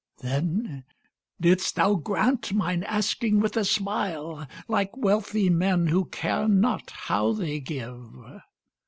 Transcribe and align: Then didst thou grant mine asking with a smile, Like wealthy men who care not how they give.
Then 0.23 0.83
didst 1.39 1.75
thou 1.75 1.93
grant 1.93 2.53
mine 2.53 2.81
asking 2.81 3.39
with 3.39 3.55
a 3.55 3.63
smile, 3.63 4.47
Like 4.67 4.97
wealthy 4.97 5.51
men 5.51 5.85
who 5.89 6.05
care 6.05 6.47
not 6.47 6.89
how 6.89 7.33
they 7.33 7.59
give. 7.59 8.09